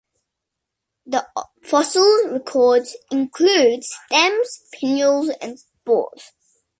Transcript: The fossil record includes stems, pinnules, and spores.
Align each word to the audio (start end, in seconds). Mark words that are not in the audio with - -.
The 1.05 1.27
fossil 1.61 2.29
record 2.31 2.87
includes 3.11 3.95
stems, 4.09 4.63
pinnules, 4.73 5.29
and 5.39 5.59
spores. 5.59 6.31